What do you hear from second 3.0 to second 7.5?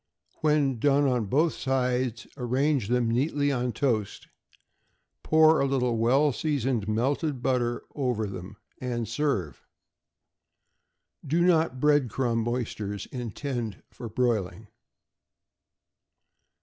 neatly on toast; pour a little well seasoned melted